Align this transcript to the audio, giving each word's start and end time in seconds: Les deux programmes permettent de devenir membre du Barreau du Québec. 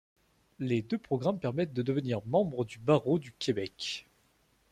Les 0.57 0.81
deux 0.81 0.97
programmes 0.97 1.37
permettent 1.37 1.75
de 1.75 1.83
devenir 1.83 2.25
membre 2.25 2.65
du 2.65 2.79
Barreau 2.79 3.19
du 3.19 3.33
Québec. 3.33 4.07